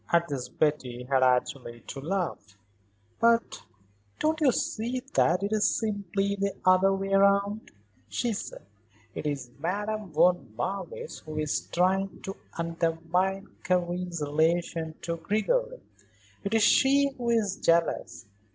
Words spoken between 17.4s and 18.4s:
jealous.